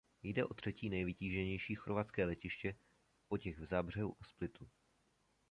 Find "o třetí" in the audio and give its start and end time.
0.45-0.89